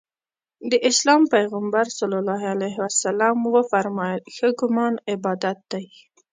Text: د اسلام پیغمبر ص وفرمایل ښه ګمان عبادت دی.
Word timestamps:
د 0.71 0.73
اسلام 0.89 1.21
پیغمبر 1.35 1.85
ص 1.97 1.99
وفرمایل 3.55 4.21
ښه 4.35 4.49
ګمان 4.59 4.93
عبادت 5.13 5.57
دی. 5.71 5.85